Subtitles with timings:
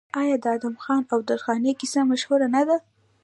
[0.21, 2.77] آیا د ادم خان او درخانۍ کیسه مشهوره نه ده؟